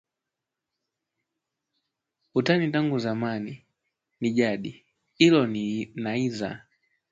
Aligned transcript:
Utani 2.35 2.71
tangu 2.71 2.97
zamani, 3.03 3.55
ni 4.21 4.29
jadi 4.37 4.85
ilo 5.25 5.47
na 6.03 6.17
iza 6.25 6.65